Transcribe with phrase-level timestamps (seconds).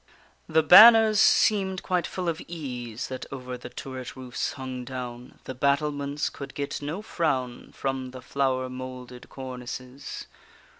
[0.49, 5.53] The banners seem'd quite full of ease, That over the turret roofs hung down; The
[5.53, 10.25] battlements could get no frown From the flower moulded cornices.